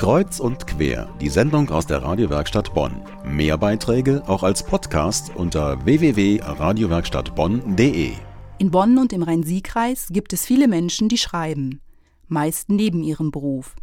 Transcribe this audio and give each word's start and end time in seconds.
Kreuz 0.00 0.40
und 0.40 0.66
quer, 0.66 1.08
die 1.20 1.28
Sendung 1.28 1.68
aus 1.68 1.86
der 1.86 2.02
Radiowerkstatt 2.02 2.72
Bonn. 2.72 3.02
Mehr 3.22 3.58
Beiträge 3.58 4.22
auch 4.26 4.42
als 4.42 4.62
Podcast 4.62 5.30
unter 5.36 5.84
www.radiowerkstattbonn.de. 5.84 8.12
In 8.56 8.70
Bonn 8.70 8.96
und 8.96 9.12
im 9.12 9.22
Rhein-Sieg-Kreis 9.22 10.08
gibt 10.10 10.32
es 10.32 10.46
viele 10.46 10.68
Menschen, 10.68 11.10
die 11.10 11.18
schreiben, 11.18 11.82
meist 12.28 12.70
neben 12.70 13.02
ihrem 13.02 13.30
Beruf. 13.30 13.76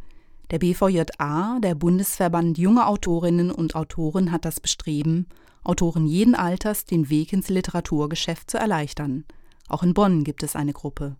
Der 0.49 0.57
BVJA, 0.57 1.59
der 1.59 1.75
Bundesverband 1.75 2.57
junger 2.57 2.87
Autorinnen 2.87 3.51
und 3.51 3.75
Autoren, 3.75 4.31
hat 4.31 4.43
das 4.43 4.59
Bestreben, 4.59 5.27
Autoren 5.63 6.07
jeden 6.07 6.33
Alters 6.33 6.85
den 6.85 7.11
Weg 7.11 7.31
ins 7.31 7.49
Literaturgeschäft 7.49 8.49
zu 8.49 8.57
erleichtern. 8.57 9.25
Auch 9.67 9.83
in 9.83 9.93
Bonn 9.93 10.23
gibt 10.23 10.41
es 10.41 10.55
eine 10.55 10.73
Gruppe. 10.73 11.15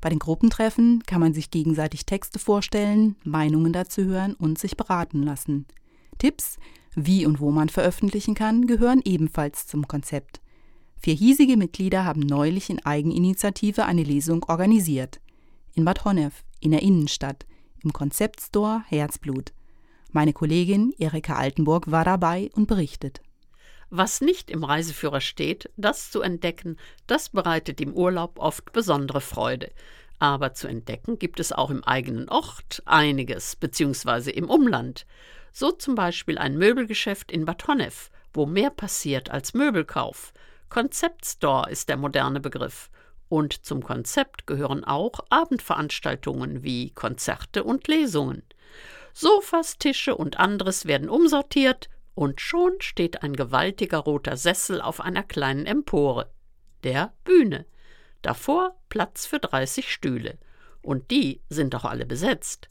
Bei 0.00 0.08
den 0.08 0.18
Gruppentreffen 0.18 1.02
kann 1.06 1.20
man 1.20 1.34
sich 1.34 1.50
gegenseitig 1.50 2.06
Texte 2.06 2.38
vorstellen, 2.38 3.16
Meinungen 3.24 3.72
dazu 3.72 4.04
hören 4.04 4.34
und 4.34 4.58
sich 4.58 4.76
beraten 4.76 5.22
lassen. 5.22 5.66
Tipps, 6.18 6.58
wie 6.94 7.26
und 7.26 7.40
wo 7.40 7.50
man 7.50 7.68
veröffentlichen 7.68 8.34
kann, 8.34 8.66
gehören 8.66 9.00
ebenfalls 9.04 9.66
zum 9.66 9.88
Konzept. 9.88 10.40
Vier 11.00 11.14
hiesige 11.14 11.56
Mitglieder 11.56 12.04
haben 12.04 12.20
neulich 12.20 12.70
in 12.70 12.84
Eigeninitiative 12.84 13.84
eine 13.84 14.02
Lesung 14.02 14.44
organisiert. 14.48 15.20
In 15.74 15.84
Bad 15.84 16.04
Honnef, 16.04 16.44
in 16.60 16.72
der 16.72 16.82
Innenstadt, 16.82 17.46
im 17.82 17.92
Konzeptstore 17.92 18.82
Herzblut. 18.88 19.52
Meine 20.10 20.32
Kollegin 20.32 20.92
Erika 20.98 21.36
Altenburg 21.36 21.90
war 21.90 22.04
dabei 22.04 22.50
und 22.54 22.66
berichtet. 22.66 23.20
Was 23.90 24.20
nicht 24.20 24.50
im 24.50 24.64
Reiseführer 24.64 25.20
steht, 25.20 25.70
das 25.76 26.10
zu 26.10 26.20
entdecken, 26.20 26.76
das 27.06 27.30
bereitet 27.30 27.80
im 27.80 27.94
Urlaub 27.94 28.38
oft 28.38 28.72
besondere 28.72 29.20
Freude. 29.22 29.70
Aber 30.18 30.52
zu 30.52 30.68
entdecken 30.68 31.18
gibt 31.18 31.40
es 31.40 31.52
auch 31.52 31.70
im 31.70 31.84
eigenen 31.84 32.28
Ort 32.28 32.82
einiges, 32.84 33.56
beziehungsweise 33.56 34.30
im 34.30 34.50
Umland. 34.50 35.06
So 35.52 35.70
zum 35.70 35.94
Beispiel 35.94 36.38
ein 36.38 36.58
Möbelgeschäft 36.58 37.32
in 37.32 37.44
Bad 37.44 37.66
Honnef, 37.66 38.10
wo 38.34 38.44
mehr 38.44 38.70
passiert 38.70 39.30
als 39.30 39.54
Möbelkauf. 39.54 40.32
Konzeptstore 40.68 41.70
ist 41.70 41.88
der 41.88 41.96
moderne 41.96 42.40
Begriff. 42.40 42.90
Und 43.30 43.64
zum 43.64 43.82
Konzept 43.82 44.46
gehören 44.46 44.84
auch 44.84 45.20
Abendveranstaltungen 45.30 46.62
wie 46.62 46.90
Konzerte 46.90 47.64
und 47.64 47.88
Lesungen. 47.88 48.42
Sofas, 49.12 49.78
Tische 49.78 50.14
und 50.14 50.38
anderes 50.38 50.86
werden 50.86 51.08
umsortiert, 51.08 51.88
und 52.18 52.40
schon 52.40 52.72
steht 52.80 53.22
ein 53.22 53.36
gewaltiger 53.36 53.98
roter 53.98 54.36
Sessel 54.36 54.80
auf 54.80 55.00
einer 55.00 55.22
kleinen 55.22 55.66
Empore, 55.66 56.28
der 56.82 57.12
Bühne. 57.22 57.64
Davor 58.22 58.74
Platz 58.88 59.24
für 59.24 59.38
30 59.38 59.92
Stühle. 59.92 60.36
Und 60.82 61.12
die 61.12 61.42
sind 61.48 61.74
doch 61.74 61.84
alle 61.84 62.06
besetzt. 62.06 62.68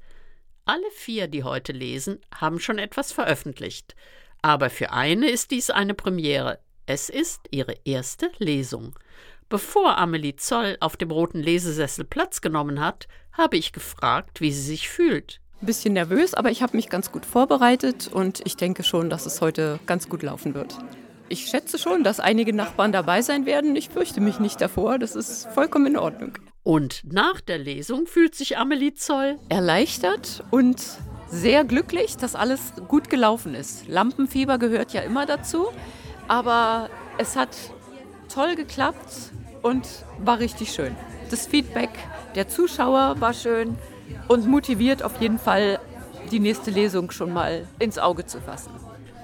Alle 0.65 0.91
vier, 0.91 1.29
die 1.29 1.45
heute 1.45 1.71
lesen, 1.71 2.19
haben 2.35 2.59
schon 2.59 2.77
etwas 2.77 3.13
veröffentlicht. 3.13 3.95
Aber 4.41 4.69
für 4.69 4.91
eine 4.91 5.29
ist 5.29 5.51
dies 5.51 5.69
eine 5.69 5.93
Premiere. 5.93 6.59
Es 6.85 7.07
ist 7.07 7.39
ihre 7.49 7.75
erste 7.85 8.29
Lesung. 8.39 8.99
Bevor 9.47 9.97
Amelie 9.97 10.35
Zoll 10.35 10.75
auf 10.81 10.97
dem 10.97 11.09
roten 11.09 11.39
Lesesessel 11.39 12.03
Platz 12.03 12.41
genommen 12.41 12.81
hat, 12.81 13.07
habe 13.31 13.55
ich 13.55 13.71
gefragt, 13.71 14.41
wie 14.41 14.51
sie 14.51 14.61
sich 14.61 14.89
fühlt. 14.89 15.39
Ein 15.59 15.65
bisschen 15.65 15.93
nervös, 15.93 16.35
aber 16.35 16.51
ich 16.51 16.61
habe 16.61 16.77
mich 16.77 16.87
ganz 16.87 17.11
gut 17.11 17.25
vorbereitet 17.25 18.09
und 18.13 18.41
ich 18.45 18.57
denke 18.57 18.83
schon, 18.83 19.09
dass 19.09 19.25
es 19.25 19.41
heute 19.41 19.79
ganz 19.87 20.07
gut 20.07 20.21
laufen 20.21 20.53
wird. 20.53 20.77
Ich 21.29 21.47
schätze 21.47 21.79
schon, 21.79 22.03
dass 22.03 22.19
einige 22.19 22.53
Nachbarn 22.53 22.91
dabei 22.91 23.23
sein 23.23 23.45
werden. 23.45 23.75
Ich 23.75 23.89
fürchte 23.89 24.21
mich 24.21 24.39
nicht 24.39 24.61
davor. 24.61 24.99
Das 24.99 25.15
ist 25.15 25.47
vollkommen 25.47 25.87
in 25.87 25.97
Ordnung. 25.97 26.37
Und 26.63 27.01
nach 27.11 27.41
der 27.41 27.57
Lesung 27.57 28.05
fühlt 28.05 28.35
sich 28.35 28.57
Amelie 28.57 28.93
Zoll 28.93 29.37
erleichtert 29.49 30.43
und 30.51 30.81
sehr 31.29 31.63
glücklich, 31.65 32.17
dass 32.17 32.35
alles 32.35 32.73
gut 32.87 33.09
gelaufen 33.09 33.55
ist. 33.55 33.87
Lampenfieber 33.87 34.59
gehört 34.59 34.93
ja 34.93 35.01
immer 35.01 35.25
dazu, 35.25 35.67
aber 36.27 36.89
es 37.17 37.35
hat 37.35 37.49
toll 38.33 38.55
geklappt 38.55 39.31
und 39.63 39.87
war 40.19 40.39
richtig 40.39 40.71
schön. 40.71 40.95
Das 41.31 41.47
Feedback 41.47 41.89
der 42.35 42.47
Zuschauer 42.47 43.15
war 43.19 43.33
schön 43.33 43.75
und 44.27 44.47
motiviert 44.47 45.03
auf 45.03 45.21
jeden 45.21 45.39
Fall, 45.39 45.79
die 46.31 46.39
nächste 46.39 46.71
Lesung 46.71 47.11
schon 47.11 47.31
mal 47.31 47.67
ins 47.79 47.97
Auge 47.97 48.25
zu 48.25 48.41
fassen. 48.41 48.71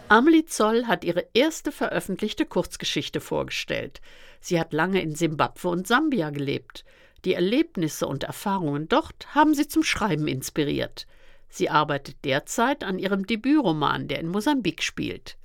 Amelie 0.07 0.45
Zoll 0.45 0.85
hat 0.85 1.03
ihre 1.03 1.25
erste 1.33 1.71
veröffentlichte 1.71 2.45
Kurzgeschichte 2.45 3.19
vorgestellt. 3.19 4.01
Sie 4.39 4.59
hat 4.59 4.73
lange 4.73 5.01
in 5.01 5.16
Simbabwe 5.16 5.69
und 5.69 5.88
Sambia 5.88 6.29
gelebt. 6.29 6.85
Die 7.25 7.33
Erlebnisse 7.33 8.05
und 8.07 8.23
Erfahrungen 8.23 8.88
dort 8.88 9.33
haben 9.33 9.53
sie 9.53 9.67
zum 9.67 9.83
Schreiben 9.83 10.27
inspiriert. 10.27 11.07
Sie 11.50 11.69
arbeitet 11.69 12.17
derzeit 12.25 12.83
an 12.83 13.00
ihrem 13.00 13.25
Debütroman, 13.25 14.07
der 14.07 14.19
in 14.19 14.27
Mosambik 14.27 14.83
spielt. 14.83 15.38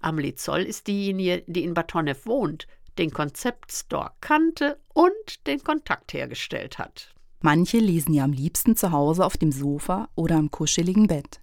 Amelie 0.00 0.34
Zoll 0.34 0.62
ist 0.62 0.86
diejenige, 0.86 1.44
die 1.46 1.64
in 1.64 1.74
Batonev 1.74 2.26
wohnt, 2.26 2.66
den 2.98 3.10
Konzeptstore 3.10 4.12
kannte 4.20 4.78
und 4.92 5.46
den 5.46 5.62
Kontakt 5.62 6.12
hergestellt 6.12 6.78
hat. 6.78 7.14
Manche 7.42 7.78
lesen 7.78 8.12
ja 8.12 8.24
am 8.24 8.32
liebsten 8.32 8.76
zu 8.76 8.92
Hause 8.92 9.24
auf 9.24 9.38
dem 9.38 9.50
Sofa 9.50 10.08
oder 10.14 10.36
am 10.36 10.50
kuscheligen 10.50 11.06
Bett. 11.06 11.40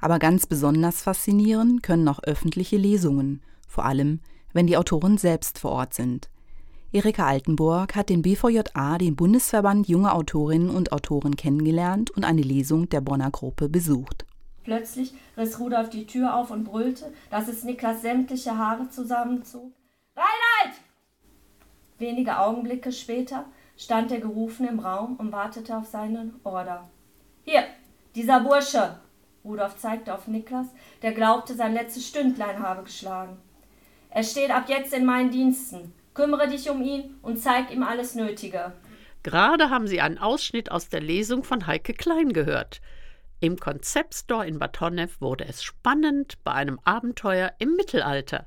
Aber 0.00 0.20
ganz 0.20 0.46
besonders 0.46 1.02
faszinieren 1.02 1.82
können 1.82 2.06
auch 2.06 2.22
öffentliche 2.22 2.76
Lesungen, 2.76 3.42
vor 3.66 3.84
allem 3.84 4.20
wenn 4.52 4.68
die 4.68 4.76
Autoren 4.76 5.18
selbst 5.18 5.58
vor 5.58 5.72
Ort 5.72 5.94
sind. 5.94 6.30
Erika 6.92 7.26
Altenburg 7.26 7.94
hat 7.94 8.08
den 8.08 8.22
BVJA, 8.22 8.98
den 8.98 9.14
Bundesverband 9.14 9.88
junger 9.88 10.14
Autorinnen 10.14 10.70
und 10.70 10.92
Autoren, 10.92 11.36
kennengelernt 11.36 12.10
und 12.10 12.24
eine 12.24 12.42
Lesung 12.42 12.88
der 12.88 13.00
Bonner 13.00 13.30
Gruppe 13.30 13.68
besucht. 13.68 14.24
Plötzlich 14.64 15.14
riss 15.36 15.58
Rudolf 15.58 15.90
die 15.90 16.06
Tür 16.06 16.34
auf 16.34 16.50
und 16.50 16.64
brüllte, 16.64 17.12
dass 17.30 17.48
es 17.48 17.64
Niklas 17.64 18.02
sämtliche 18.02 18.56
Haare 18.56 18.88
zusammenzog. 18.88 19.72
Reinhard! 20.16 20.80
Wenige 21.98 22.38
Augenblicke 22.38 22.92
später 22.92 23.44
stand 23.80 24.10
der 24.10 24.20
Gerufene 24.20 24.68
im 24.68 24.78
Raum 24.78 25.16
und 25.16 25.32
wartete 25.32 25.74
auf 25.74 25.86
seinen 25.86 26.38
Order. 26.44 26.88
Hier, 27.44 27.64
dieser 28.14 28.40
Bursche! 28.40 29.00
Rudolf 29.42 29.78
zeigte 29.78 30.12
auf 30.12 30.26
Niklas, 30.26 30.66
der 31.00 31.12
glaubte, 31.12 31.54
sein 31.54 31.72
letztes 31.72 32.06
Stündlein 32.06 32.60
habe 32.60 32.82
geschlagen. 32.82 33.38
Er 34.10 34.22
steht 34.22 34.50
ab 34.50 34.64
jetzt 34.68 34.92
in 34.92 35.06
meinen 35.06 35.30
Diensten. 35.30 35.94
Kümmere 36.12 36.48
dich 36.48 36.68
um 36.68 36.82
ihn 36.82 37.16
und 37.22 37.38
zeig 37.38 37.70
ihm 37.72 37.82
alles 37.82 38.14
Nötige. 38.14 38.72
Gerade 39.22 39.70
haben 39.70 39.86
Sie 39.86 40.02
einen 40.02 40.18
Ausschnitt 40.18 40.70
aus 40.70 40.90
der 40.90 41.00
Lesung 41.00 41.42
von 41.42 41.66
Heike 41.66 41.94
Klein 41.94 42.34
gehört. 42.34 42.82
Im 43.38 43.56
Konzeptstore 43.58 44.46
in 44.46 44.58
Bad 44.58 44.78
Honnef 44.80 45.22
wurde 45.22 45.46
es 45.46 45.62
spannend 45.62 46.36
bei 46.44 46.52
einem 46.52 46.78
Abenteuer 46.84 47.52
im 47.58 47.76
Mittelalter. 47.76 48.46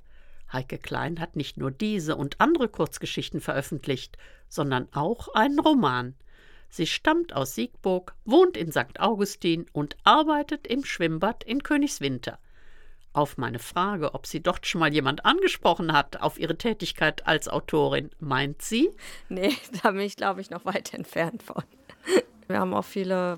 Heike 0.53 0.77
Klein 0.77 1.19
hat 1.19 1.35
nicht 1.35 1.57
nur 1.57 1.71
diese 1.71 2.15
und 2.15 2.39
andere 2.39 2.69
Kurzgeschichten 2.69 3.41
veröffentlicht, 3.41 4.17
sondern 4.47 4.87
auch 4.93 5.29
einen 5.33 5.59
Roman. 5.59 6.15
Sie 6.69 6.87
stammt 6.87 7.33
aus 7.33 7.55
Siegburg, 7.55 8.15
wohnt 8.23 8.55
in 8.55 8.71
St. 8.71 8.99
Augustin 8.99 9.65
und 9.73 9.97
arbeitet 10.03 10.67
im 10.67 10.85
Schwimmbad 10.85 11.43
in 11.43 11.63
Königswinter. 11.63 12.39
Auf 13.13 13.37
meine 13.37 13.59
Frage, 13.59 14.15
ob 14.15 14.25
sie 14.25 14.41
dort 14.41 14.65
schon 14.65 14.79
mal 14.79 14.91
jemand 14.91 15.23
angesprochen 15.23 15.93
hat 15.93 16.19
auf 16.21 16.39
ihre 16.39 16.57
Tätigkeit 16.57 17.27
als 17.27 17.47
Autorin, 17.47 18.09
meint 18.19 18.63
sie? 18.63 18.89
Nee, 19.29 19.55
da 19.83 19.91
bin 19.91 20.01
ich, 20.01 20.15
glaube 20.15 20.41
ich, 20.41 20.49
noch 20.49 20.65
weit 20.65 20.93
entfernt 20.95 21.43
von. 21.43 21.63
Wir 22.47 22.59
haben 22.59 22.73
auch 22.73 22.85
viele 22.85 23.37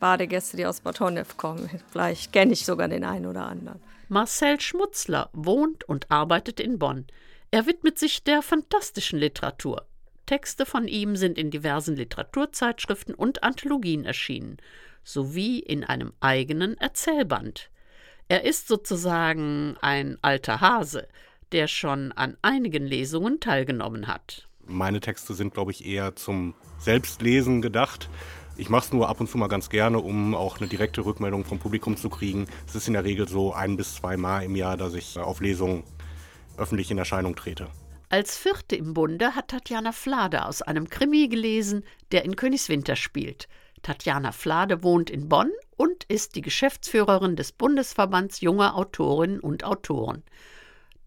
Badegäste, 0.00 0.56
die 0.56 0.66
aus 0.66 0.80
Bad 0.80 1.00
Honnef 1.00 1.36
kommen. 1.36 1.68
Vielleicht 1.90 2.32
kenne 2.32 2.52
ich 2.52 2.64
sogar 2.64 2.88
den 2.88 3.04
einen 3.04 3.26
oder 3.26 3.46
anderen. 3.46 3.80
Marcel 4.08 4.60
Schmutzler 4.60 5.30
wohnt 5.32 5.84
und 5.84 6.10
arbeitet 6.10 6.60
in 6.60 6.78
Bonn. 6.78 7.06
Er 7.50 7.66
widmet 7.66 7.98
sich 7.98 8.24
der 8.24 8.42
fantastischen 8.42 9.18
Literatur. 9.18 9.86
Texte 10.26 10.66
von 10.66 10.86
ihm 10.86 11.16
sind 11.16 11.38
in 11.38 11.50
diversen 11.50 11.96
Literaturzeitschriften 11.96 13.14
und 13.14 13.42
Anthologien 13.42 14.04
erschienen, 14.04 14.58
sowie 15.04 15.58
in 15.58 15.84
einem 15.84 16.12
eigenen 16.20 16.76
Erzählband. 16.78 17.70
Er 18.28 18.44
ist 18.44 18.68
sozusagen 18.68 19.76
ein 19.80 20.18
alter 20.22 20.60
Hase, 20.60 21.08
der 21.52 21.68
schon 21.68 22.12
an 22.12 22.36
einigen 22.40 22.86
Lesungen 22.86 23.40
teilgenommen 23.40 24.06
hat. 24.06 24.48
Meine 24.66 25.00
Texte 25.00 25.34
sind, 25.34 25.52
glaube 25.52 25.72
ich, 25.72 25.84
eher 25.84 26.16
zum 26.16 26.54
Selbstlesen 26.78 27.62
gedacht. 27.62 28.08
Ich 28.56 28.68
mache 28.68 28.84
es 28.84 28.92
nur 28.92 29.08
ab 29.08 29.20
und 29.20 29.28
zu 29.28 29.38
mal 29.38 29.48
ganz 29.48 29.70
gerne, 29.70 29.98
um 29.98 30.34
auch 30.34 30.58
eine 30.58 30.68
direkte 30.68 31.04
Rückmeldung 31.04 31.44
vom 31.44 31.58
Publikum 31.58 31.96
zu 31.96 32.10
kriegen. 32.10 32.46
Es 32.66 32.74
ist 32.74 32.86
in 32.86 32.92
der 32.92 33.04
Regel 33.04 33.26
so 33.28 33.54
ein 33.54 33.76
bis 33.76 33.94
zwei 33.94 34.16
Mal 34.16 34.44
im 34.44 34.56
Jahr, 34.56 34.76
dass 34.76 34.94
ich 34.94 35.18
auf 35.18 35.40
Lesungen 35.40 35.84
öffentlich 36.58 36.90
in 36.90 36.98
Erscheinung 36.98 37.34
trete. 37.34 37.68
Als 38.10 38.36
vierte 38.36 38.76
im 38.76 38.92
Bunde 38.92 39.34
hat 39.34 39.48
Tatjana 39.48 39.92
Flade 39.92 40.44
aus 40.44 40.60
einem 40.60 40.90
Krimi 40.90 41.28
gelesen, 41.28 41.82
der 42.12 42.26
in 42.26 42.36
Königswinter 42.36 42.94
spielt. 42.94 43.48
Tatjana 43.80 44.32
Flade 44.32 44.82
wohnt 44.82 45.08
in 45.08 45.30
Bonn 45.30 45.50
und 45.76 46.04
ist 46.04 46.36
die 46.36 46.42
Geschäftsführerin 46.42 47.36
des 47.36 47.52
Bundesverbands 47.52 48.42
junger 48.42 48.76
Autorinnen 48.76 49.40
und 49.40 49.64
Autoren. 49.64 50.22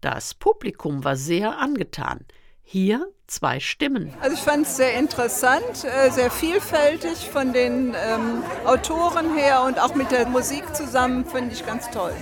Das 0.00 0.34
Publikum 0.34 1.04
war 1.04 1.16
sehr 1.16 1.58
angetan. 1.58 2.24
Hier 2.68 3.06
zwei 3.28 3.60
Stimmen. 3.60 4.12
Also 4.20 4.34
ich 4.34 4.42
fand 4.42 4.66
es 4.66 4.76
sehr 4.76 4.94
interessant, 4.94 5.84
äh, 5.84 6.10
sehr 6.10 6.32
vielfältig 6.32 7.30
von 7.30 7.52
den 7.52 7.94
ähm, 7.94 8.42
Autoren 8.64 9.36
her 9.36 9.62
und 9.64 9.80
auch 9.80 9.94
mit 9.94 10.10
der 10.10 10.26
Musik 10.26 10.74
zusammen 10.74 11.24
finde 11.24 11.54
ich 11.54 11.64
ganz 11.64 11.88
toll. 11.90 12.12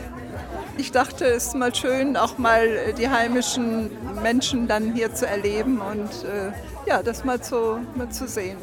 Ich 0.77 0.93
dachte, 0.93 1.25
es 1.25 1.47
ist 1.47 1.57
mal 1.57 1.75
schön, 1.75 2.19
auch 2.19 2.37
mal 2.37 2.67
äh, 2.67 2.93
die 2.93 3.09
heimischen 3.09 3.91
Menschen 4.23 4.69
dann 4.69 4.93
hier 4.93 5.15
zu 5.15 5.27
erleben 5.27 5.81
und 5.81 6.11
äh, 6.25 6.53
ja, 6.87 7.03
das 7.03 7.25
mal 7.25 7.41
zu, 7.41 7.79
mal 7.95 8.11
zu 8.11 8.29
sehen. 8.29 8.59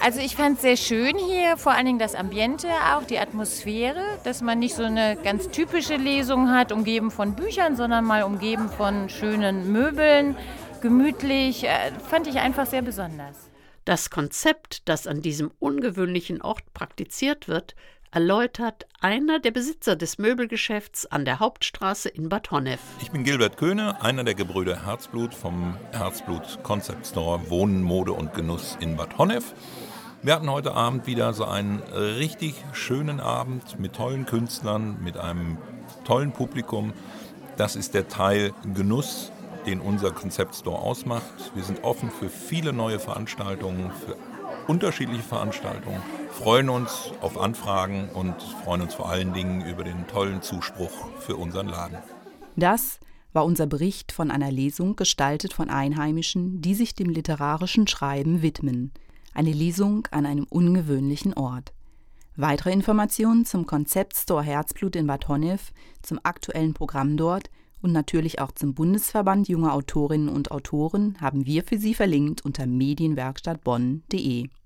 Also 0.00 0.20
ich 0.20 0.36
fand 0.36 0.56
es 0.56 0.62
sehr 0.62 0.76
schön 0.76 1.16
hier, 1.16 1.56
vor 1.56 1.72
allen 1.72 1.86
Dingen 1.86 1.98
das 1.98 2.14
Ambiente, 2.14 2.68
auch 2.94 3.02
die 3.02 3.18
Atmosphäre, 3.18 4.00
dass 4.22 4.42
man 4.42 4.60
nicht 4.60 4.76
so 4.76 4.84
eine 4.84 5.16
ganz 5.16 5.48
typische 5.48 5.96
Lesung 5.96 6.50
hat, 6.50 6.70
umgeben 6.70 7.10
von 7.10 7.34
Büchern, 7.34 7.74
sondern 7.74 8.04
mal 8.04 8.22
umgeben 8.22 8.68
von 8.68 9.08
schönen 9.08 9.72
Möbeln, 9.72 10.36
gemütlich, 10.80 11.64
äh, 11.64 11.92
fand 12.08 12.26
ich 12.26 12.38
einfach 12.38 12.66
sehr 12.66 12.82
besonders. 12.82 13.50
Das 13.84 14.10
Konzept, 14.10 14.88
das 14.88 15.06
an 15.06 15.22
diesem 15.22 15.52
ungewöhnlichen 15.60 16.42
Ort 16.42 16.72
praktiziert 16.74 17.46
wird, 17.46 17.76
erläutert 18.10 18.86
einer 19.00 19.38
der 19.40 19.50
Besitzer 19.50 19.94
des 19.94 20.18
Möbelgeschäfts 20.18 21.06
an 21.06 21.24
der 21.24 21.38
Hauptstraße 21.38 22.08
in 22.08 22.28
Bad 22.28 22.50
Honnef. 22.50 22.80
Ich 23.00 23.10
bin 23.10 23.24
Gilbert 23.24 23.56
Köhne, 23.56 24.02
einer 24.02 24.24
der 24.24 24.34
Gebrüder 24.34 24.86
Herzblut 24.86 25.34
vom 25.34 25.76
Herzblut 25.92 26.62
Concept 26.62 27.06
Store 27.06 27.50
Wohnen, 27.50 27.82
Mode 27.82 28.12
und 28.12 28.34
Genuss 28.34 28.76
in 28.80 28.96
Bad 28.96 29.18
Honnef. 29.18 29.54
Wir 30.22 30.34
hatten 30.34 30.50
heute 30.50 30.72
Abend 30.72 31.06
wieder 31.06 31.32
so 31.34 31.44
einen 31.44 31.80
richtig 31.82 32.54
schönen 32.72 33.20
Abend 33.20 33.78
mit 33.78 33.92
tollen 33.92 34.24
Künstlern, 34.24 34.96
mit 35.04 35.16
einem 35.18 35.58
tollen 36.04 36.32
Publikum. 36.32 36.94
Das 37.56 37.76
ist 37.76 37.94
der 37.94 38.08
Teil 38.08 38.52
Genuss 38.74 39.30
den 39.66 39.80
unser 39.80 40.12
Konzeptstore 40.12 40.78
ausmacht. 40.78 41.52
Wir 41.54 41.64
sind 41.64 41.84
offen 41.84 42.10
für 42.10 42.28
viele 42.28 42.72
neue 42.72 42.98
Veranstaltungen, 42.98 43.90
für 43.90 44.16
unterschiedliche 44.68 45.22
Veranstaltungen, 45.22 46.00
freuen 46.30 46.68
uns 46.68 47.12
auf 47.20 47.38
Anfragen 47.38 48.08
und 48.14 48.34
freuen 48.64 48.82
uns 48.82 48.94
vor 48.94 49.08
allen 49.08 49.32
Dingen 49.32 49.64
über 49.66 49.84
den 49.84 50.06
tollen 50.06 50.42
Zuspruch 50.42 50.92
für 51.20 51.36
unseren 51.36 51.68
Laden. 51.68 51.98
Das 52.56 52.98
war 53.32 53.44
unser 53.44 53.66
Bericht 53.66 54.12
von 54.12 54.30
einer 54.30 54.50
Lesung 54.50 54.96
gestaltet 54.96 55.52
von 55.52 55.68
Einheimischen, 55.68 56.62
die 56.62 56.74
sich 56.74 56.94
dem 56.94 57.10
literarischen 57.10 57.86
Schreiben 57.86 58.42
widmen. 58.42 58.92
Eine 59.34 59.52
Lesung 59.52 60.08
an 60.10 60.24
einem 60.24 60.44
ungewöhnlichen 60.44 61.34
Ort. 61.34 61.74
Weitere 62.34 62.72
Informationen 62.72 63.44
zum 63.44 63.66
Konzeptstore 63.66 64.42
Herzblut 64.42 64.96
in 64.96 65.06
Bad 65.06 65.28
Honnef, 65.28 65.72
zum 66.02 66.18
aktuellen 66.22 66.74
Programm 66.74 67.16
dort 67.16 67.50
und 67.86 67.92
natürlich 67.92 68.40
auch 68.40 68.50
zum 68.50 68.74
Bundesverband 68.74 69.48
junger 69.48 69.72
Autorinnen 69.72 70.28
und 70.28 70.50
Autoren 70.50 71.16
haben 71.20 71.46
wir 71.46 71.62
für 71.62 71.78
Sie 71.78 71.94
verlinkt 71.94 72.44
unter 72.44 72.66
medienwerkstattbonn.de. 72.66 74.48